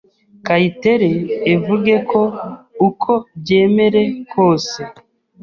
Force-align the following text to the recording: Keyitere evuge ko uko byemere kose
Keyitere 0.45 1.09
evuge 1.53 1.95
ko 2.11 2.21
uko 2.87 3.11
byemere 3.39 4.03
kose 4.31 4.79